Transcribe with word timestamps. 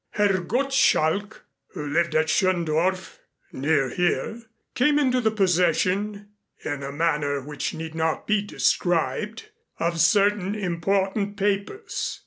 Herr 0.13 0.39
Gottschalk, 0.41 1.45
who 1.73 1.85
lived 1.85 2.15
at 2.15 2.25
Schöndorf 2.25 3.19
near 3.51 3.89
here, 3.89 4.41
came 4.73 4.97
into 4.97 5.21
the 5.21 5.29
possession, 5.29 6.29
in 6.65 6.81
a 6.81 6.91
manner 6.91 7.39
which 7.39 7.75
need 7.75 7.93
not 7.93 8.25
be 8.25 8.41
described, 8.41 9.51
of 9.79 9.99
certain 10.01 10.55
important 10.55 11.37
papers. 11.37 12.19